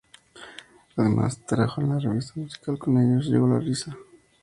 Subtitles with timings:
[0.95, 3.95] Además, trabajó en la revista musical "Con ellos llegó la risa".